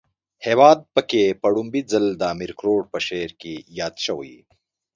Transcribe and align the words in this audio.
هیواد 0.45 0.79
پکی 0.93 1.25
په 1.41 1.47
ړومبی 1.53 1.81
ځل 1.91 2.05
د 2.15 2.21
امیر 2.33 2.51
کروړ 2.59 2.81
په 2.91 2.97
شعر 3.05 3.31
کې 3.41 3.53
ياد 3.79 3.95
شوی 4.05 4.35